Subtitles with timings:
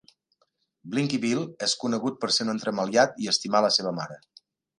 [0.95, 4.21] Blinky Bill és conegut per ser un entremaliat i estimar a la seva mare.